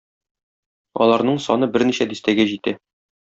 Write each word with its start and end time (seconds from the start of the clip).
Аларның 1.05 1.37
саны 1.45 1.69
берничә 1.75 2.09
дистәгә 2.15 2.47
җитә. 2.53 2.75